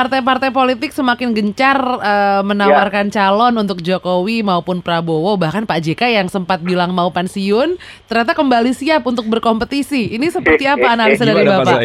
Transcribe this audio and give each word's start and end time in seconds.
partai-partai 0.00 0.48
politik 0.48 0.96
semakin 0.96 1.36
gencar 1.36 1.76
uh, 1.76 2.40
menawarkan 2.40 3.12
ya. 3.12 3.20
calon 3.20 3.52
untuk 3.60 3.84
Jokowi 3.84 4.40
maupun 4.40 4.80
Prabowo, 4.80 5.36
bahkan 5.36 5.68
Pak 5.68 5.84
JK 5.84 6.16
yang 6.16 6.28
sempat 6.32 6.64
bilang 6.64 6.96
mau 6.96 7.12
pensiun, 7.12 7.76
ternyata 8.08 8.32
kembali 8.32 8.72
siap 8.72 9.04
untuk 9.04 9.28
berkompetisi. 9.28 10.16
Ini 10.16 10.32
seperti 10.32 10.64
apa 10.64 10.88
analisa 10.96 11.28
dari 11.28 11.44
Bapak? 11.44 11.76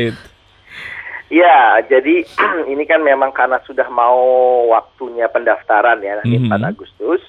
Ya, 1.27 1.83
jadi 1.91 2.23
ini 2.71 2.87
kan 2.87 3.03
memang 3.03 3.35
karena 3.35 3.59
sudah 3.67 3.91
mau 3.91 4.23
waktunya 4.71 5.27
pendaftaran 5.27 5.99
ya 5.99 6.23
nanti 6.23 6.39
mm 6.39 6.47
-hmm. 6.47 6.55
4 6.55 6.71
Agustus, 6.71 7.19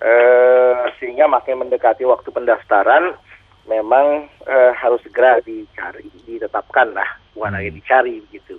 uh, 0.00 0.88
sehingga 0.96 1.28
makin 1.28 1.60
mendekati 1.60 2.08
waktu 2.08 2.32
pendaftaran, 2.32 3.20
memang 3.68 4.32
uh, 4.48 4.72
harus 4.80 5.04
segera 5.04 5.44
dicari, 5.44 6.08
ditetapkan 6.24 6.96
lah, 6.96 7.20
bukan 7.36 7.52
lagi 7.52 7.68
dicari 7.76 8.24
begitu. 8.24 8.56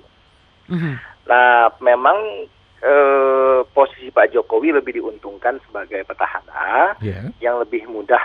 Mm-hmm. 0.70 0.96
Nah, 1.32 1.71
memang 1.79 2.43
eh, 2.84 3.59
posisi 3.71 4.12
Pak 4.12 4.35
Jokowi 4.35 4.76
lebih 4.76 4.99
diuntungkan 4.99 5.63
sebagai 5.63 6.04
petahana 6.04 6.99
yeah. 6.99 7.31
yang 7.40 7.55
lebih 7.63 7.88
mudah 7.88 8.20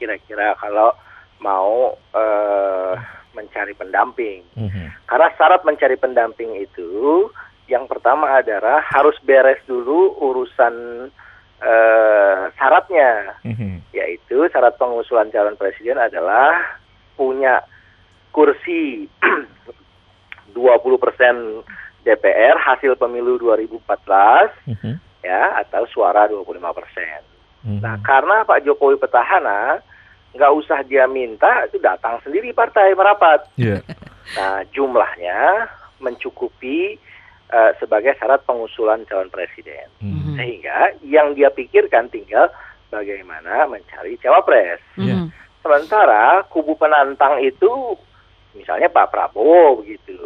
kira-kira 0.00 0.56
kalau 0.56 0.96
mau 1.44 1.92
eh, 2.16 2.94
mencari 3.36 3.76
pendamping. 3.76 4.42
Mm-hmm. 4.56 4.86
Karena 5.04 5.28
syarat 5.36 5.62
mencari 5.68 6.00
pendamping 6.00 6.56
itu 6.56 7.28
yang 7.68 7.84
pertama 7.84 8.40
adalah 8.40 8.80
harus 8.80 9.14
beres 9.20 9.60
dulu 9.68 10.16
urusan 10.16 11.06
eh, 11.60 12.42
syaratnya, 12.56 13.36
mm-hmm. 13.44 13.92
yaitu 13.92 14.48
syarat 14.48 14.72
pengusulan 14.80 15.28
calon 15.28 15.58
presiden 15.60 16.00
adalah 16.00 16.80
punya 17.12 17.60
kursi 18.32 19.04
20 20.56 21.02
persen 21.02 21.60
DPR 22.08 22.56
hasil 22.56 22.96
pemilu 22.96 23.36
2014 23.36 23.68
uh 23.68 24.72
-huh. 24.72 24.96
ya 25.20 25.60
atau 25.60 25.84
suara 25.92 26.24
25 26.24 26.56
persen. 26.72 27.20
Uh 27.60 27.76
-huh. 27.76 27.80
Nah 27.84 28.00
karena 28.00 28.48
Pak 28.48 28.64
Jokowi 28.64 28.96
petahana 28.96 29.84
nggak 30.32 30.54
usah 30.56 30.80
dia 30.88 31.04
minta 31.04 31.68
itu 31.68 31.76
datang 31.76 32.16
sendiri 32.24 32.56
partai 32.56 32.96
merapat. 32.96 33.44
Yeah. 33.60 33.84
Nah 34.36 34.64
jumlahnya 34.72 35.68
mencukupi 36.00 36.96
uh, 37.52 37.72
sebagai 37.76 38.16
syarat 38.16 38.44
pengusulan 38.48 39.04
calon 39.04 39.28
presiden. 39.28 39.92
Uh 40.00 40.08
-huh. 40.08 40.34
Sehingga 40.40 40.96
yang 41.04 41.36
dia 41.36 41.52
pikirkan 41.52 42.08
tinggal 42.08 42.48
bagaimana 42.88 43.68
mencari 43.68 44.16
cawapres. 44.16 44.80
Yeah. 44.96 45.28
Sementara 45.60 46.48
kubu 46.48 46.72
penantang 46.80 47.44
itu 47.44 47.98
misalnya 48.56 48.88
Pak 48.88 49.12
Prabowo 49.12 49.84
begitu 49.84 50.16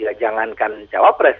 ya 0.00 0.12
jangankan 0.16 0.88
cawapres 0.88 1.36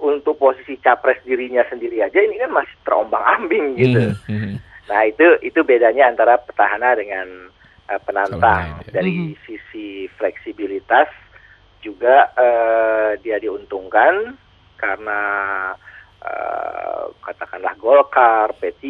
untuk 0.00 0.38
posisi 0.38 0.78
capres 0.78 1.18
dirinya 1.26 1.66
sendiri 1.66 2.02
aja 2.02 2.18
ini 2.22 2.38
kan 2.38 2.50
masih 2.54 2.76
terombang 2.86 3.24
ambing 3.38 3.74
gitu. 3.76 4.14
Mm-hmm. 4.30 4.54
Nah 4.88 5.00
itu 5.04 5.26
itu 5.44 5.60
bedanya 5.66 6.08
antara 6.08 6.38
petahana 6.38 6.94
dengan 6.96 7.50
uh, 7.90 8.00
penantang 8.06 8.80
oh, 8.80 8.90
dari 8.90 9.12
mm-hmm. 9.12 9.38
sisi 9.44 10.06
fleksibilitas 10.16 11.10
juga 11.82 12.30
uh, 12.34 13.14
dia 13.22 13.38
diuntungkan 13.38 14.34
karena 14.78 15.20
uh, 16.22 17.10
katakanlah 17.22 17.74
Golkar, 17.78 18.54
P3, 18.58 18.86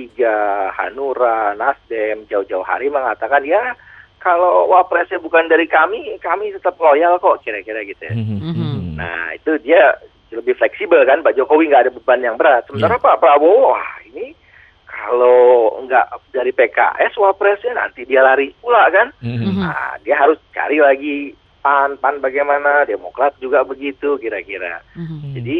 Hanura, 0.76 1.56
Nasdem 1.56 2.28
jauh-jauh 2.28 2.64
hari 2.64 2.92
mengatakan 2.92 3.44
ya 3.44 3.76
kalau 4.18 4.66
wapresnya 4.66 5.22
bukan 5.22 5.46
dari 5.46 5.70
kami, 5.70 6.18
kami 6.18 6.50
tetap 6.50 6.74
loyal 6.82 7.22
kok 7.22 7.38
kira-kira 7.46 7.86
gitu. 7.86 8.02
Ya. 8.02 8.12
Mm-hmm. 8.12 8.67
Nah 8.98 9.32
itu 9.38 9.56
dia 9.62 9.94
lebih 10.34 10.58
fleksibel 10.60 11.00
kan, 11.08 11.24
Pak 11.24 11.38
Jokowi 11.38 11.72
nggak 11.72 11.88
ada 11.88 11.92
beban 11.94 12.20
yang 12.20 12.36
berat. 12.36 12.68
Sementara 12.68 13.00
yeah. 13.00 13.04
Pak 13.04 13.18
Prabowo, 13.22 13.72
wah 13.72 13.90
ini 14.04 14.36
kalau 14.84 15.78
nggak 15.88 16.06
dari 16.34 16.52
PKS 16.52 17.16
wapresnya 17.16 17.78
nanti 17.78 18.04
dia 18.04 18.20
lari 18.20 18.52
pula 18.60 18.92
kan. 18.92 19.08
Mm-hmm. 19.24 19.62
Nah 19.62 19.96
dia 20.04 20.18
harus 20.20 20.36
cari 20.52 20.82
lagi 20.82 21.32
pan, 21.64 21.96
pan 21.96 22.20
bagaimana, 22.20 22.84
Demokrat 22.84 23.38
juga 23.40 23.64
begitu 23.64 24.20
kira-kira. 24.20 24.84
Mm-hmm. 24.98 25.32
Jadi 25.38 25.56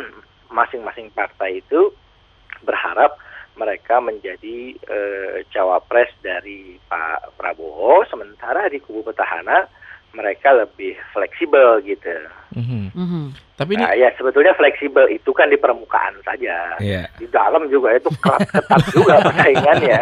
masing-masing 0.58 1.08
partai 1.16 1.64
itu 1.64 1.94
berharap 2.60 3.16
mereka 3.56 4.00
menjadi 4.00 4.72
uh, 4.88 5.36
cawapres 5.52 6.12
dari 6.24 6.80
Pak 6.88 7.36
Prabowo, 7.36 8.04
sementara 8.08 8.68
di 8.72 8.80
kubu 8.80 9.12
petahana 9.12 9.68
mereka 10.10 10.50
lebih 10.54 10.98
fleksibel 11.14 11.78
gitu. 11.86 12.10
Mm-hmm. 12.56 12.84
Mm-hmm. 12.98 13.24
Tapi 13.54 13.70
ini... 13.78 13.84
Nah, 13.86 13.94
ya 13.94 14.10
sebetulnya 14.18 14.52
fleksibel 14.58 15.06
itu 15.06 15.30
kan 15.30 15.46
di 15.46 15.58
permukaan 15.58 16.18
saja. 16.26 16.74
Yeah. 16.82 17.06
Di 17.14 17.30
dalam 17.30 17.70
juga 17.70 17.94
itu 17.94 18.10
ketat, 18.18 18.42
ketat 18.50 18.82
juga 18.96 19.22
persaingannya. 19.22 20.00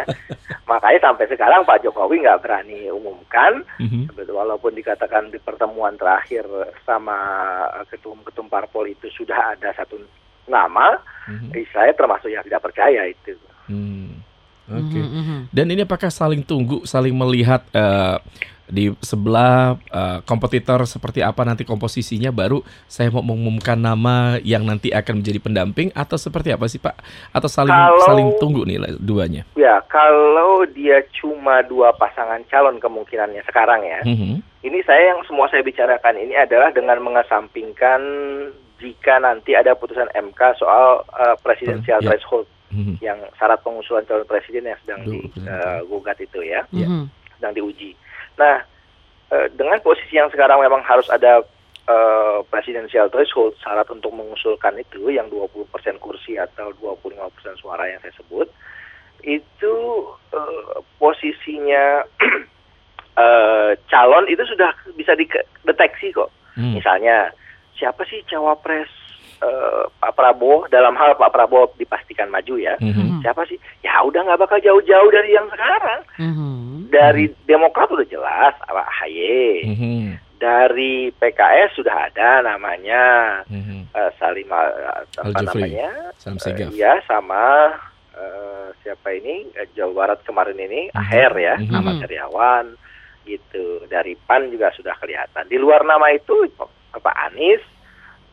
Makanya 0.64 1.00
sampai 1.04 1.26
sekarang 1.28 1.68
Pak 1.68 1.84
Jokowi 1.84 2.24
nggak 2.24 2.40
berani 2.40 2.88
umumkan. 2.88 3.60
Mm-hmm. 3.76 4.16
Walaupun 4.32 4.72
dikatakan 4.72 5.28
di 5.28 5.38
pertemuan 5.40 6.00
terakhir 6.00 6.48
sama 6.88 7.18
ketum-ketum 7.92 8.48
parpol 8.48 8.88
itu 8.88 9.12
sudah 9.12 9.56
ada 9.58 9.76
satu 9.76 10.00
nama, 10.48 10.96
mm-hmm. 11.28 11.52
saya 11.68 11.92
termasuk 11.92 12.32
yang 12.32 12.40
tidak 12.48 12.64
percaya 12.64 13.04
itu. 13.04 13.36
Hmm. 13.68 14.24
Oke. 14.68 14.84
Okay. 14.92 15.04
Mm 15.04 15.22
-hmm. 15.24 15.40
Dan 15.48 15.66
ini 15.72 15.80
apakah 15.84 16.12
saling 16.12 16.44
tunggu, 16.44 16.84
saling 16.84 17.16
melihat 17.16 17.64
uh, 17.72 18.20
di 18.68 18.92
sebelah 19.00 19.80
uh, 19.90 20.18
kompetitor 20.28 20.84
seperti 20.84 21.24
apa 21.24 21.42
nanti 21.42 21.64
komposisinya 21.64 22.28
baru 22.28 22.60
saya 22.86 23.08
mau 23.08 23.24
mengumumkan 23.24 23.80
nama 23.80 24.36
yang 24.44 24.64
nanti 24.68 24.92
akan 24.92 25.24
menjadi 25.24 25.40
pendamping 25.40 25.88
atau 25.96 26.20
seperti 26.20 26.52
apa 26.52 26.68
sih 26.68 26.78
Pak? 26.78 26.96
Atau 27.32 27.48
saling 27.48 27.74
kalau, 27.74 28.04
saling 28.04 28.28
tunggu 28.36 28.62
nih 28.68 29.00
duanya? 29.00 29.42
Ya, 29.56 29.80
kalau 29.88 30.68
dia 30.70 31.02
cuma 31.18 31.64
dua 31.64 31.96
pasangan 31.96 32.44
calon 32.52 32.76
kemungkinannya 32.78 33.42
sekarang 33.48 33.82
ya. 33.82 34.00
Mm 34.04 34.16
-hmm. 34.16 34.34
Ini 34.58 34.78
saya 34.84 35.14
yang 35.14 35.20
semua 35.24 35.46
saya 35.48 35.62
bicarakan 35.62 36.18
ini 36.18 36.34
adalah 36.34 36.74
dengan 36.74 36.98
mengesampingkan 37.00 38.00
jika 38.78 39.18
nanti 39.18 39.58
ada 39.58 39.74
putusan 39.74 40.10
MK 40.14 40.58
soal 40.58 41.02
uh, 41.14 41.36
presidensial 41.42 41.98
yeah. 42.02 42.14
threshold 42.14 42.46
mm-hmm. 42.70 42.96
yang 43.02 43.18
syarat 43.36 43.58
pengusulan 43.62 44.06
calon 44.06 44.24
presiden 44.24 44.70
yang 44.70 44.78
sedang 44.86 45.00
digugat 45.04 46.18
uh, 46.18 46.24
itu 46.24 46.40
ya, 46.46 46.62
mm-hmm. 46.70 47.04
sedang 47.38 47.52
diuji. 47.54 47.92
Nah, 48.38 48.62
uh, 49.34 49.46
dengan 49.52 49.82
posisi 49.82 50.16
yang 50.16 50.30
sekarang 50.30 50.62
memang 50.62 50.80
harus 50.86 51.10
ada 51.10 51.42
uh, 51.90 52.40
presidensial 52.48 53.10
threshold 53.10 53.58
syarat 53.60 53.90
untuk 53.90 54.14
mengusulkan 54.14 54.78
itu 54.78 55.10
yang 55.10 55.26
20% 55.28 55.68
kursi 55.98 56.38
atau 56.38 56.70
25% 56.78 57.58
suara 57.58 57.90
yang 57.90 58.00
saya 58.00 58.14
sebut 58.16 58.48
itu 59.26 59.74
uh, 60.30 60.78
posisinya 61.02 62.06
uh, 63.18 63.74
calon 63.90 64.24
itu 64.30 64.46
sudah 64.46 64.70
bisa 64.94 65.18
dideteksi 65.18 66.14
kok. 66.14 66.30
Hmm. 66.54 66.78
Misalnya 66.78 67.34
siapa 67.74 68.06
sih 68.06 68.22
cawapres 68.26 68.90
uh, 69.42 69.86
Pak 70.02 70.12
Prabowo 70.18 70.66
dalam 70.70 70.98
hal 70.98 71.14
Pak 71.14 71.30
Prabowo 71.30 71.70
dipastikan 71.78 72.28
maju 72.30 72.58
ya 72.58 72.74
mm-hmm. 72.82 73.22
siapa 73.22 73.46
sih 73.46 73.58
ya 73.86 74.02
udah 74.02 74.26
nggak 74.26 74.40
bakal 74.42 74.58
jauh-jauh 74.58 75.10
dari 75.14 75.30
yang 75.34 75.46
sekarang 75.50 76.00
mm-hmm. 76.18 76.57
Dari 76.88 77.30
Demokrat 77.44 77.92
udah 77.92 78.08
jelas 78.08 78.54
Pak 78.58 78.90
Haye 79.00 79.68
mm-hmm. 79.68 80.02
dari 80.40 81.12
PKS 81.12 81.76
sudah 81.76 82.08
ada 82.08 82.42
namanya 82.42 83.04
mm-hmm. 83.46 83.92
uh, 83.92 84.10
Salim 84.16 84.48
uh, 84.48 85.04
apa 85.04 85.40
namanya 85.44 86.12
uh, 86.16 86.72
ya 86.72 86.98
sama 87.04 87.76
uh, 88.16 88.72
siapa 88.80 89.12
ini 89.14 89.46
uh, 89.54 89.68
Jawa 89.76 89.92
Barat 89.92 90.20
kemarin 90.24 90.58
ini 90.58 90.88
mm-hmm. 90.88 90.98
Aher 90.98 91.32
ya 91.36 91.54
mm-hmm. 91.60 91.76
Ahmad 91.76 91.96
Heriawan 92.08 92.66
gitu 93.28 93.84
dari 93.92 94.16
PAN 94.16 94.48
juga 94.48 94.72
sudah 94.72 94.96
kelihatan 94.96 95.44
di 95.52 95.60
luar 95.60 95.84
nama 95.84 96.08
itu 96.16 96.48
Pak 96.96 97.16
Anies 97.28 97.60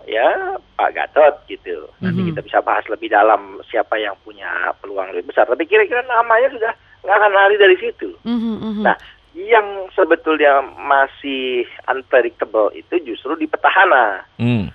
ya 0.06 0.58
Pak 0.78 0.92
Gatot 0.94 1.36
gitu. 1.50 1.90
Nanti 2.00 2.22
mm 2.22 2.24
-hmm. 2.24 2.30
kita 2.34 2.42
bisa 2.46 2.60
bahas 2.62 2.86
lebih 2.88 3.10
dalam 3.12 3.60
siapa 3.70 3.98
yang 3.98 4.16
punya 4.22 4.72
peluang 4.80 5.12
lebih 5.14 5.34
besar. 5.34 5.50
Tapi 5.50 5.66
kira-kira 5.66 6.06
namanya 6.06 6.50
sudah 6.54 6.72
nggak 7.06 7.18
akan 7.22 7.32
lari 7.34 7.56
dari 7.58 7.78
situ. 7.78 8.10
Mm 8.26 8.40
-hmm. 8.40 8.84
Nah, 8.86 8.96
yang 9.36 9.92
sebetulnya 9.92 10.64
masih 10.80 11.68
unpredictable 11.92 12.72
itu 12.72 12.96
justru 13.04 13.36
di 13.36 13.46
petahana. 13.46 14.24
Mm. 14.40 14.72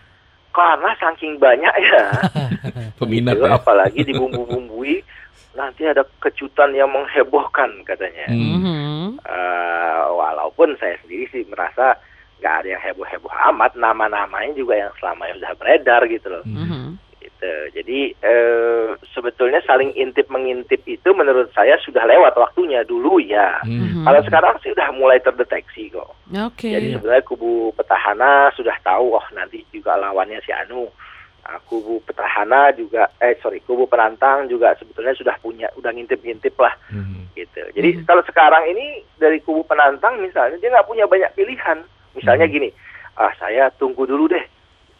Karena 0.51 0.91
saking 0.99 1.39
banyak 1.39 1.75
ya, 1.79 2.05
peminat 2.99 3.39
gitu, 3.39 3.47
ya. 3.47 3.55
apalagi 3.55 4.03
dibumbu-bumbui 4.03 4.99
nanti 5.55 5.87
ada 5.87 6.03
kejutan 6.19 6.75
yang 6.75 6.91
menghebohkan 6.91 7.71
katanya. 7.87 8.27
Mm 8.31 8.59
-hmm. 8.59 9.03
uh, 9.23 10.03
walaupun 10.11 10.75
saya 10.79 10.99
sendiri 11.03 11.27
sih 11.31 11.43
merasa 11.47 11.95
nggak 12.41 12.55
ada 12.65 12.69
yang 12.75 12.83
heboh-heboh 12.83 13.33
amat 13.53 13.77
nama-namanya 13.77 14.57
juga 14.57 14.75
yang 14.81 14.93
selama 14.97 15.29
yang 15.29 15.37
sudah 15.39 15.55
beredar 15.61 16.01
gitu 16.09 16.27
loh 16.33 16.45
mm-hmm. 16.49 16.85
gitu 17.21 17.53
jadi 17.77 17.99
eh, 18.25 18.89
sebetulnya 19.13 19.61
saling 19.69 19.93
intip 19.93 20.27
mengintip 20.33 20.81
itu 20.89 21.09
menurut 21.13 21.53
saya 21.53 21.77
sudah 21.85 22.09
lewat 22.09 22.33
waktunya 22.41 22.81
dulu 22.89 23.21
ya 23.21 23.61
mm-hmm. 23.63 24.09
kalau 24.09 24.21
sekarang 24.25 24.55
sih 24.65 24.73
sudah 24.73 24.89
mulai 24.97 25.21
terdeteksi 25.21 25.93
kok 25.93 26.17
okay. 26.33 26.73
jadi 26.81 26.97
sebenarnya 26.97 27.29
kubu 27.29 27.77
petahana 27.77 28.49
sudah 28.57 28.75
tahu 28.81 29.21
oh 29.21 29.27
nanti 29.37 29.61
juga 29.69 30.01
lawannya 30.01 30.41
si 30.41 30.51
Anu 30.51 30.89
Nah, 31.51 31.59
kubu 31.67 31.99
petahana 32.07 32.71
juga, 32.79 33.11
eh 33.19 33.35
sorry, 33.43 33.59
kubu 33.67 33.91
penantang 33.91 34.47
juga 34.47 34.71
sebetulnya 34.79 35.17
sudah 35.19 35.35
punya, 35.43 35.67
udah 35.75 35.91
ngintip-ngintip 35.91 36.55
lah, 36.61 36.77
hmm. 36.95 37.33
gitu. 37.35 37.67
Jadi 37.75 37.91
hmm. 37.97 38.05
kalau 38.07 38.23
sekarang 38.23 38.71
ini 38.71 39.03
dari 39.19 39.43
kubu 39.43 39.67
penantang 39.67 40.23
misalnya 40.23 40.61
dia 40.63 40.71
nggak 40.71 40.87
punya 40.87 41.11
banyak 41.11 41.33
pilihan. 41.35 41.83
Misalnya 42.15 42.47
hmm. 42.47 42.55
gini, 42.55 42.69
ah 43.19 43.33
saya 43.39 43.71
tunggu 43.75 44.07
dulu 44.07 44.31
deh, 44.31 44.45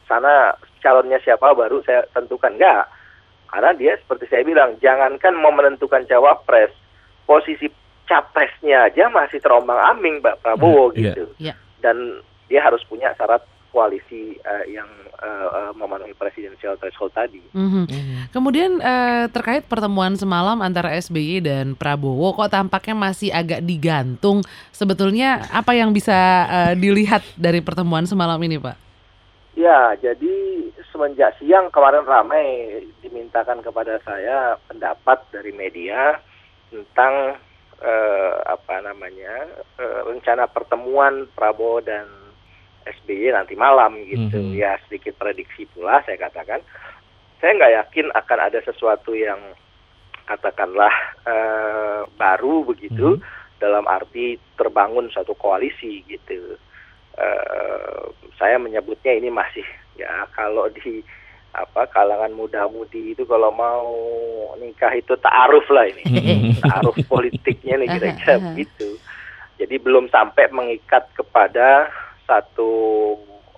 sana 0.07 0.55
calonnya 0.83 1.19
siapa 1.23 1.53
baru 1.55 1.83
saya 1.83 2.07
tentukan 2.15 2.55
nggak. 2.57 2.85
Karena 3.51 3.71
dia 3.75 3.93
seperti 3.99 4.31
saya 4.31 4.47
bilang, 4.47 4.79
jangankan 4.79 5.35
mau 5.35 5.51
menentukan 5.51 6.07
cawapres, 6.07 6.71
posisi 7.27 7.67
capresnya 8.07 8.91
aja 8.91 9.07
masih 9.11 9.39
terombang 9.39 9.79
ambing 9.79 10.19
Mbak 10.19 10.43
Prabowo 10.43 10.91
hmm, 10.91 10.97
gitu. 10.99 11.25
Yeah. 11.39 11.59
Dan 11.83 12.23
dia 12.51 12.63
harus 12.63 12.83
punya 12.87 13.15
syarat 13.15 13.43
koalisi 13.71 14.37
uh, 14.43 14.65
yang 14.67 14.87
uh, 15.23 15.49
uh, 15.49 15.73
memenuhi 15.73 16.13
presidensial 16.15 16.77
threshold 16.77 17.15
tadi. 17.15 17.41
Mm-hmm. 17.55 17.85
Mm-hmm. 17.87 18.19
Kemudian 18.35 18.71
uh, 18.83 19.31
terkait 19.31 19.65
pertemuan 19.67 20.15
semalam 20.19 20.59
antara 20.61 20.93
SBY 20.99 21.43
dan 21.43 21.67
Prabowo, 21.79 22.35
kok 22.35 22.51
tampaknya 22.51 22.95
masih 22.99 23.31
agak 23.31 23.63
digantung. 23.63 24.43
Sebetulnya 24.75 25.47
apa 25.55 25.73
yang 25.73 25.95
bisa 25.95 26.47
uh, 26.47 26.73
dilihat 26.75 27.23
dari 27.39 27.63
pertemuan 27.63 28.05
semalam 28.05 28.39
ini, 28.43 28.59
Pak? 28.59 28.77
Ya, 29.59 29.95
jadi 29.99 30.37
semenjak 30.95 31.37
siang 31.39 31.69
kemarin 31.75 32.07
ramai 32.07 32.81
dimintakan 33.03 33.63
kepada 33.63 33.99
saya 34.07 34.57
pendapat 34.71 35.21
dari 35.35 35.51
media 35.51 36.19
tentang 36.71 37.37
uh, 37.83 38.35
apa 38.47 38.81
namanya 38.85 39.51
uh, 39.81 40.07
rencana 40.07 40.47
pertemuan 40.47 41.27
Prabowo 41.35 41.83
dan 41.83 42.07
SBY 42.87 43.35
nanti 43.35 43.55
malam 43.59 43.99
gitu. 44.07 44.39
Mm 44.39 44.47
-hmm. 44.53 44.59
ya 44.59 44.77
sedikit 44.87 45.17
prediksi 45.21 45.69
pula 45.71 46.01
saya 46.05 46.17
katakan. 46.17 46.61
Saya 47.41 47.57
nggak 47.57 47.75
yakin 47.85 48.07
akan 48.13 48.39
ada 48.41 48.61
sesuatu 48.61 49.17
yang 49.17 49.41
katakanlah 50.29 50.93
uh, 51.25 52.05
baru 52.21 52.69
begitu 52.69 53.17
mm 53.17 53.19
-hmm. 53.19 53.59
dalam 53.59 53.85
arti 53.89 54.37
terbangun 54.61 55.09
suatu 55.09 55.33
koalisi 55.37 56.05
gitu. 56.05 56.57
Uh, 57.17 58.13
saya 58.41 58.57
menyebutnya 58.57 59.13
ini 59.13 59.29
masih 59.29 59.65
ya 60.01 60.25
kalau 60.33 60.69
di 60.73 61.05
apa 61.51 61.83
kalangan 61.91 62.31
muda-mudi 62.31 63.13
itu 63.13 63.27
kalau 63.27 63.51
mau 63.51 63.91
nikah 64.63 64.95
itu 64.95 65.19
taaruf 65.19 65.67
lah 65.69 65.89
ini. 65.91 66.55
Taaruf 66.63 66.97
politiknya 67.11 67.83
nih 67.83 67.89
kira-kira 67.99 68.35
begitu. 68.53 68.97
Jadi 69.59 69.77
belum 69.77 70.09
sampai 70.09 70.49
mengikat 70.55 71.11
kepada 71.13 71.91
satu 72.31 72.73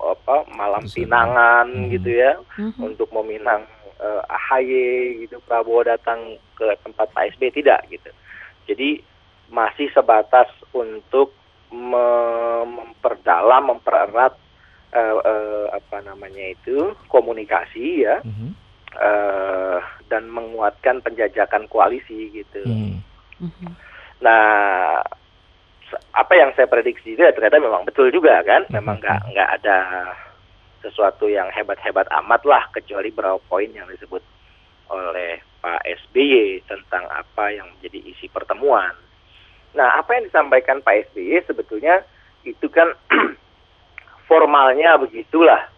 apa 0.03 0.49
malam 0.57 0.83
pinangan 0.89 1.69
hmm. 1.69 1.89
gitu 1.93 2.11
ya 2.11 2.33
hmm. 2.59 2.81
untuk 2.81 3.13
meminang 3.13 3.69
uh, 4.01 4.25
eh, 4.25 4.35
AHY 4.35 5.29
gitu 5.29 5.39
Prabowo 5.45 5.85
datang 5.85 6.41
ke 6.57 6.67
tempat 6.83 7.13
Pak 7.13 7.37
SBY 7.37 7.55
tidak 7.55 7.85
gitu. 7.93 8.11
Jadi 8.67 9.05
masih 9.53 9.93
sebatas 9.93 10.49
untuk 10.73 11.37
memperdalam 11.73 13.77
mempererat 13.77 14.35
uh, 14.93 15.17
uh, 15.23 15.67
apa 15.71 16.03
namanya 16.03 16.51
itu 16.51 16.97
komunikasi 17.07 18.09
ya. 18.09 18.19
Hmm. 18.25 18.57
Uh, 18.93 19.81
dan 20.13 20.29
menguatkan 20.29 21.01
penjajakan 21.01 21.65
koalisi 21.73 22.29
gitu. 22.29 22.61
Hmm. 22.69 23.01
Nah, 24.21 25.01
apa 26.13 26.33
yang 26.37 26.51
saya 26.57 26.69
prediksi 26.69 27.15
itu 27.17 27.23
ya 27.23 27.33
ternyata 27.33 27.61
memang 27.61 27.85
betul 27.85 28.09
juga 28.13 28.41
kan 28.45 28.69
hmm. 28.69 28.75
memang 28.77 28.97
nggak 29.01 29.21
nggak 29.33 29.49
ada 29.61 29.77
sesuatu 30.83 31.31
yang 31.31 31.47
hebat-hebat 31.55 32.11
amat 32.23 32.43
lah 32.43 32.67
kecuali 32.75 33.15
beberapa 33.15 33.39
poin 33.47 33.71
yang 33.71 33.87
disebut 33.87 34.21
oleh 34.91 35.41
Pak 35.63 35.87
SBY 35.87 36.67
tentang 36.67 37.07
apa 37.07 37.55
yang 37.55 37.71
menjadi 37.79 38.03
isi 38.03 38.27
pertemuan. 38.27 38.93
Nah, 39.73 39.97
apa 39.97 40.19
yang 40.19 40.27
disampaikan 40.27 40.83
Pak 40.83 41.15
SBY 41.15 41.47
sebetulnya 41.47 42.03
itu 42.43 42.67
kan 42.67 42.93
formalnya 44.29 44.99
begitulah. 44.99 45.71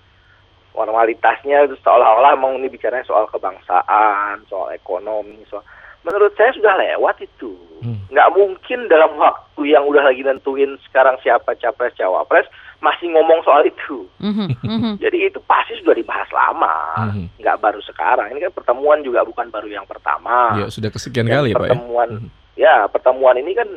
Formalitasnya 0.75 1.71
itu 1.71 1.79
seolah-olah 1.87 2.35
mau 2.35 2.51
ini 2.59 2.67
bicaranya 2.67 3.07
soal 3.07 3.31
kebangsaan, 3.31 4.43
soal 4.51 4.75
ekonomi, 4.75 5.47
soal 5.47 5.63
menurut 6.05 6.33
saya 6.37 6.53
sudah 6.53 6.77
lewat 6.77 7.17
itu. 7.25 7.53
Hmm. 7.85 8.01
Nggak 8.09 8.33
mungkin 8.33 8.79
dalam 8.89 9.13
waktu 9.21 9.61
yang 9.69 9.85
udah 9.85 10.09
lagi 10.09 10.25
nentuin 10.25 10.81
sekarang 10.89 11.21
siapa 11.21 11.53
capres 11.61 11.93
cawapres 12.01 12.49
masih 12.81 13.13
ngomong 13.13 13.45
soal 13.45 13.65
itu. 13.65 14.09
Hmm. 14.21 14.49
Hmm. 14.65 14.97
Jadi 15.05 15.29
itu 15.33 15.41
pasti 15.45 15.77
sudah 15.81 15.97
dibahas 15.97 16.29
lama, 16.33 17.11
hmm. 17.13 17.41
nggak 17.41 17.61
baru 17.61 17.81
sekarang. 17.85 18.33
Ini 18.33 18.49
kan 18.49 18.53
pertemuan 18.57 19.05
juga 19.05 19.25
bukan 19.25 19.53
baru 19.53 19.69
yang 19.69 19.85
pertama. 19.85 20.57
Ya 20.61 20.69
sudah 20.73 20.89
kesekian 20.93 21.29
kali 21.29 21.53
ya 21.53 21.61
Pak. 21.61 21.69
Ya? 21.69 21.73
Pertemuan, 21.77 22.09
ya? 22.13 22.21
ya 22.57 22.75
pertemuan 22.89 23.37
ini 23.41 23.53
kan 23.53 23.69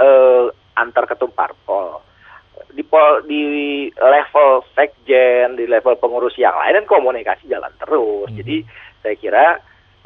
uh, 0.00 0.52
antar 0.76 1.04
ketum 1.08 1.32
parpol 1.32 2.04
di 2.74 2.82
pol, 2.82 3.22
di 3.30 3.42
level 3.94 4.66
sekjen, 4.74 5.54
di 5.54 5.64
level 5.70 5.94
pengurus 5.98 6.34
yang 6.34 6.54
lain 6.58 6.82
dan 6.82 6.86
komunikasi 6.90 7.46
jalan 7.46 7.70
terus. 7.78 8.28
Hmm. 8.28 8.38
Jadi 8.42 8.56
saya 9.00 9.14
kira 9.14 9.46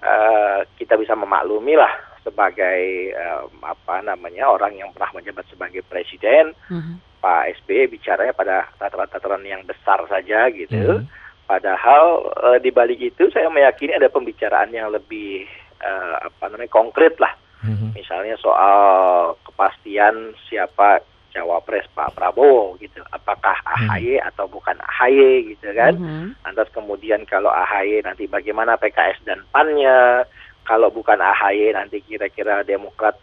uh, 0.02 0.60
kita 0.78 0.94
bisa 0.98 1.14
memaklumi 1.18 1.74
lah 1.78 1.90
sebagai 2.22 3.14
uh, 3.16 3.48
apa 3.64 4.04
namanya 4.04 4.50
orang 4.52 4.76
yang 4.76 4.90
pernah 4.92 5.16
menjabat 5.16 5.48
sebagai 5.48 5.80
presiden, 5.86 6.52
mm-hmm. 6.68 7.22
Pak 7.24 7.56
SBY 7.64 7.88
bicaranya 7.88 8.34
pada 8.36 8.68
tataran-tataran 8.76 9.42
yang 9.46 9.64
besar 9.64 10.04
saja 10.06 10.52
gitu. 10.52 11.00
Mm-hmm. 11.00 11.08
Padahal 11.48 12.28
uh, 12.36 12.58
di 12.60 12.68
balik 12.68 13.00
itu 13.00 13.32
saya 13.32 13.48
meyakini 13.48 13.96
ada 13.96 14.12
pembicaraan 14.12 14.68
yang 14.68 14.92
lebih 14.92 15.48
uh, 15.80 16.28
apa 16.28 16.52
namanya 16.52 16.68
konkret 16.68 17.16
lah. 17.16 17.32
Mm-hmm. 17.64 17.96
Misalnya 17.96 18.36
soal 18.38 19.34
kepastian 19.48 20.36
siapa 20.46 21.02
cawapres 21.38 21.86
Pak 21.94 22.18
Prabowo 22.18 22.74
gitu. 22.82 22.98
Apakah 23.14 23.54
AHY 23.62 24.18
hmm. 24.18 24.28
atau 24.34 24.50
bukan 24.50 24.74
AHY 24.82 25.54
gitu 25.54 25.70
kan? 25.72 25.94
Hmm. 25.94 26.26
Lantas 26.42 26.66
kemudian 26.74 27.22
kalau 27.30 27.54
AHY 27.54 28.02
nanti 28.02 28.26
bagaimana 28.26 28.74
PKS 28.74 29.22
dan 29.22 29.46
PAN-nya? 29.54 30.26
Kalau 30.66 30.90
bukan 30.90 31.22
AHY 31.22 31.72
nanti 31.78 32.02
kira-kira 32.04 32.66
Demokrat 32.66 33.16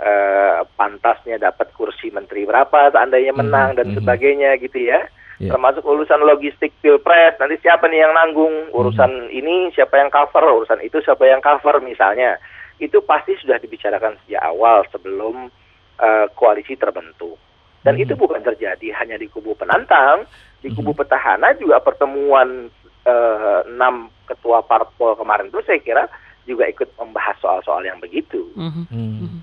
eh, 0.00 0.64
pantasnya 0.74 1.38
dapat 1.38 1.70
kursi 1.76 2.10
menteri 2.10 2.48
berapa 2.48 2.90
seandainya 2.90 3.36
hmm. 3.36 3.40
menang 3.44 3.70
hmm. 3.76 3.78
dan 3.78 3.88
sebagainya 3.94 4.56
gitu 4.58 4.88
ya. 4.88 5.04
Yeah. 5.42 5.58
Termasuk 5.58 5.82
urusan 5.82 6.22
logistik 6.22 6.70
pilpres, 6.78 7.34
nanti 7.42 7.58
siapa 7.58 7.90
nih 7.90 8.06
yang 8.06 8.14
nanggung 8.14 8.70
urusan 8.70 9.26
hmm. 9.26 9.34
ini, 9.34 9.74
siapa 9.74 9.98
yang 9.98 10.06
cover, 10.06 10.46
urusan 10.46 10.78
itu 10.86 11.02
siapa 11.02 11.26
yang 11.26 11.42
cover 11.42 11.82
misalnya. 11.82 12.38
Itu 12.78 13.02
pasti 13.02 13.34
sudah 13.42 13.58
dibicarakan 13.58 14.22
sejak 14.22 14.42
awal 14.42 14.86
sebelum 14.94 15.50
uh, 15.98 16.26
koalisi 16.38 16.78
terbentuk. 16.78 17.38
Dan 17.82 17.98
hmm. 17.98 18.02
itu 18.06 18.14
bukan 18.14 18.40
terjadi 18.42 18.94
hanya 19.02 19.18
di 19.18 19.26
kubu 19.26 19.58
penantang, 19.58 20.26
di 20.62 20.70
kubu 20.70 20.94
hmm. 20.94 21.00
petahana 21.02 21.54
juga 21.58 21.82
pertemuan 21.82 22.70
uh, 23.06 23.60
enam 23.66 24.08
ketua 24.26 24.62
parpol 24.62 25.18
kemarin 25.18 25.50
itu 25.50 25.60
saya 25.66 25.82
kira 25.82 26.04
juga 26.46 26.66
ikut 26.70 26.94
membahas 26.98 27.36
soal-soal 27.42 27.82
yang 27.82 27.98
begitu. 27.98 28.42
Hmm. 28.54 28.86
Hmm. 28.90 29.42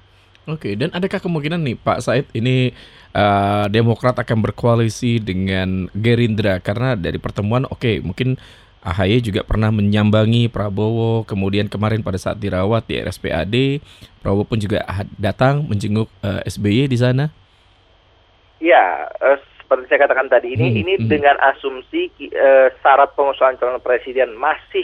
Oke, 0.49 0.73
okay. 0.73 0.73
dan 0.73 0.89
adakah 0.95 1.21
kemungkinan 1.21 1.61
nih 1.61 1.77
Pak 1.77 1.99
Said 2.01 2.25
ini 2.33 2.73
uh, 3.13 3.69
Demokrat 3.69 4.17
akan 4.17 4.41
berkoalisi 4.41 5.21
dengan 5.21 5.85
Gerindra 5.93 6.57
karena 6.57 6.97
dari 6.97 7.21
pertemuan 7.21 7.69
oke 7.69 7.77
okay, 7.77 7.95
mungkin 8.01 8.33
AHY 8.79 9.19
juga 9.19 9.43
pernah 9.43 9.75
menyambangi 9.75 10.47
Prabowo, 10.47 11.27
kemudian 11.27 11.67
kemarin 11.67 11.99
pada 11.99 12.15
saat 12.15 12.39
dirawat 12.39 12.87
di 12.87 12.95
RSPAD, 12.95 13.83
Prabowo 14.23 14.47
pun 14.47 14.55
juga 14.55 14.87
datang 15.19 15.67
menjenguk 15.67 16.07
uh, 16.23 16.39
eh, 16.39 16.47
SBY 16.47 16.87
di 16.87 16.95
sana. 16.95 17.27
Ya, 18.59 19.07
uh, 19.23 19.37
seperti 19.63 19.87
saya 19.87 20.05
katakan 20.07 20.27
tadi 20.27 20.55
ini, 20.55 20.67
hmm, 20.71 20.79
ini 20.83 20.93
hmm. 20.99 21.07
dengan 21.07 21.35
asumsi 21.39 22.11
uh, 22.35 22.67
syarat 22.83 23.15
pengusulan 23.15 23.55
calon 23.55 23.79
presiden 23.79 24.35
masih 24.35 24.83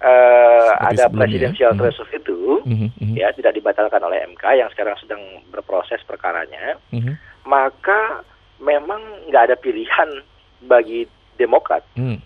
uh, 0.00 0.72
ada 0.80 1.12
presidensial 1.12 1.76
hmm. 1.76 1.80
threshold 1.80 2.10
itu, 2.12 2.64
hmm, 2.64 2.88
hmm. 2.96 3.14
ya 3.16 3.28
tidak 3.36 3.56
dibatalkan 3.56 4.00
oleh 4.00 4.24
MK 4.32 4.44
yang 4.56 4.68
sekarang 4.72 4.96
sedang 5.00 5.20
berproses 5.52 6.00
perkaranya, 6.08 6.80
hmm. 6.92 7.14
maka 7.44 8.24
memang 8.60 9.00
nggak 9.28 9.52
ada 9.52 9.56
pilihan 9.60 10.24
bagi 10.64 11.04
Demokrat. 11.34 11.82
Hmm 11.98 12.22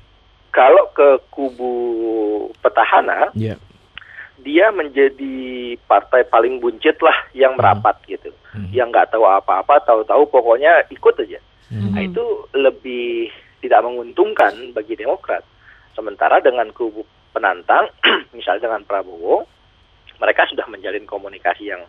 kalau 0.59 0.85
ke 0.91 1.09
kubu 1.31 1.73
petahana, 2.59 3.31
yeah. 3.37 3.55
Dia 4.43 4.71
menjadi 4.71 5.75
partai 5.87 6.27
paling 6.27 6.63
buncit 6.63 6.99
lah 7.03 7.15
yang 7.35 7.55
hmm. 7.55 7.61
merapat 7.61 7.97
hmm. 8.03 8.09
gitu, 8.15 8.31
hmm. 8.55 8.71
yang 8.75 8.89
nggak 8.91 9.11
tahu 9.11 9.27
apa-apa, 9.27 9.83
tahu-tahu 9.85 10.29
pokoknya 10.31 10.87
ikut 10.91 11.15
aja. 11.23 11.41
Hmm. 11.69 11.93
Nah, 11.93 12.03
itu 12.05 12.25
lebih 12.57 13.29
tidak 13.61 13.85
menguntungkan 13.85 14.73
bagi 14.73 14.95
Demokrat. 14.95 15.45
Sementara 15.93 16.39
dengan 16.39 16.71
kubu 16.71 17.03
penantang, 17.35 17.91
misalnya 18.37 18.71
dengan 18.71 18.83
Prabowo, 18.87 19.45
mereka 20.23 20.47
sudah 20.47 20.65
menjalin 20.71 21.05
komunikasi 21.05 21.75
yang 21.75 21.83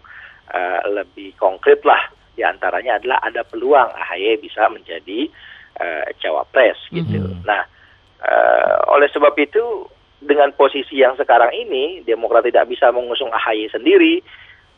uh, 0.49 0.81
lebih 0.89 1.37
konkret 1.37 1.81
lah. 1.85 2.09
Di 2.33 2.41
antaranya 2.41 2.97
adalah 2.97 3.19
ada 3.21 3.41
peluang 3.45 3.89
AHY 3.93 4.39
bisa 4.41 4.65
menjadi 4.71 5.29
uh, 5.77 6.07
cawapres 6.17 6.79
gitu. 6.89 7.19
-hmm. 7.21 7.45
Nah 7.45 7.79
Uh, 8.19 8.75
oleh 8.91 9.07
sebab 9.15 9.31
itu 9.39 9.87
dengan 10.19 10.51
posisi 10.51 10.99
yang 10.99 11.15
sekarang 11.15 11.55
ini 11.55 12.03
Demokrat 12.03 12.43
tidak 12.43 12.67
bisa 12.67 12.91
mengusung 12.91 13.31
AHY 13.31 13.71
sendiri. 13.71 14.23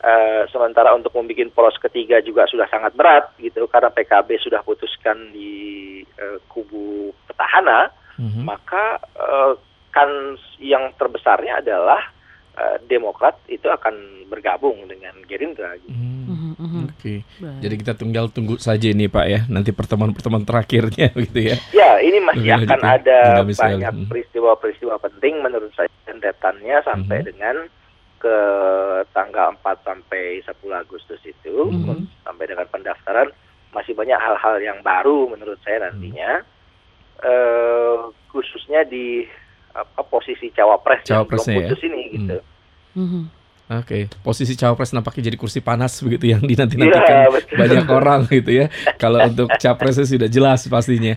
Uh, 0.02 0.50
sementara 0.50 0.90
untuk 0.98 1.14
membuat 1.14 1.54
poros 1.54 1.78
ketiga 1.78 2.18
juga 2.18 2.42
sudah 2.50 2.66
sangat 2.66 2.90
berat 2.98 3.30
gitu 3.38 3.70
karena 3.70 3.86
PKB 3.86 4.34
sudah 4.42 4.58
putuskan 4.66 5.30
di 5.30 6.02
uh, 6.18 6.42
kubu 6.50 7.14
petahana, 7.30 7.86
mm-hmm. 8.18 8.42
maka 8.42 8.98
uh, 9.14 9.54
kan 9.94 10.34
yang 10.58 10.90
terbesarnya 10.98 11.62
adalah 11.62 12.02
uh, 12.58 12.82
Demokrat 12.90 13.38
itu 13.46 13.70
akan 13.70 14.26
bergabung 14.26 14.90
dengan 14.90 15.14
Gerindra. 15.22 15.78
Gitu. 15.78 15.94
Mm-hmm. 15.94 16.81
Oke, 17.02 17.26
okay. 17.26 17.58
jadi 17.58 17.74
kita 17.74 17.92
tinggal 17.98 18.30
tunggu 18.30 18.62
saja 18.62 18.86
ini 18.86 19.10
Pak 19.10 19.26
ya 19.26 19.40
nanti 19.50 19.74
pertemuan-pertemuan 19.74 20.46
terakhirnya 20.46 21.10
gitu 21.26 21.40
ya. 21.50 21.58
Ya 21.74 21.98
ini 21.98 22.22
masih 22.22 22.46
Lebih 22.46 22.70
akan 22.70 22.80
ada 22.86 23.18
banyak 23.42 23.90
hmm. 23.90 24.06
peristiwa-peristiwa 24.06 25.02
penting 25.02 25.42
menurut 25.42 25.74
saya 25.74 25.90
rentetannya 26.06 26.76
sampai 26.86 27.18
mm-hmm. 27.18 27.30
dengan 27.34 27.56
ke 28.22 28.38
tanggal 29.10 29.50
4 29.58 29.82
sampai 29.82 30.38
10 30.46 30.54
Agustus 30.78 31.18
itu 31.26 31.56
mm-hmm. 31.66 32.22
sampai 32.22 32.44
dengan 32.46 32.70
pendaftaran 32.70 33.34
masih 33.74 33.98
banyak 33.98 34.14
hal-hal 34.14 34.62
yang 34.62 34.78
baru 34.86 35.26
menurut 35.26 35.58
saya 35.66 35.90
nantinya 35.90 36.38
mm-hmm. 36.38 37.26
uh, 37.26 37.98
khususnya 38.30 38.86
di 38.86 39.26
apa 39.74 40.04
posisi 40.06 40.54
cawapres, 40.54 41.02
cawapres 41.08 41.48
yang 41.48 41.66
belum 41.66 41.66
putus 41.66 41.80
ya? 41.82 41.86
ini 41.90 42.02
gitu. 42.14 42.38
Mm-hmm. 42.94 43.41
Oke, 43.80 43.88
okay. 43.88 44.02
posisi 44.22 44.54
cawapres 44.54 44.94
nampaknya 44.94 45.32
jadi 45.32 45.40
kursi 45.40 45.64
panas 45.64 45.98
begitu 46.04 46.30
yang 46.30 46.44
dinanti-nantikan 46.44 47.16
ya, 47.16 47.28
banyak 47.56 47.86
orang 47.88 48.20
gitu 48.28 48.62
ya. 48.62 48.66
Kalau 49.00 49.18
untuk 49.24 49.48
capresnya 49.56 50.04
sudah 50.06 50.28
jelas 50.28 50.68
pastinya. 50.70 51.10